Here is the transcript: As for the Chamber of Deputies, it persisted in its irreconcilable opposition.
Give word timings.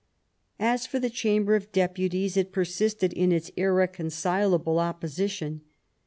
As 0.59 0.87
for 0.87 0.97
the 0.97 1.11
Chamber 1.11 1.53
of 1.53 1.71
Deputies, 1.71 2.35
it 2.35 2.51
persisted 2.51 3.13
in 3.13 3.31
its 3.31 3.49
irreconcilable 3.49 4.79
opposition. 4.79 5.61